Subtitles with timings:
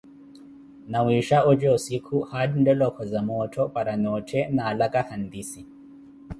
[0.93, 5.61] Nawiisha oja ossikhu, haalu ontthela okoza moottho, para noothe naalaka hantisse.